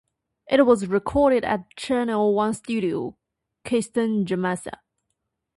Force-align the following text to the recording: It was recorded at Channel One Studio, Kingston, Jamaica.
It 0.49 0.65
was 0.65 0.87
recorded 0.87 1.45
at 1.45 1.75
Channel 1.77 2.33
One 2.33 2.55
Studio, 2.55 3.17
Kingston, 3.63 4.25
Jamaica. 4.25 4.81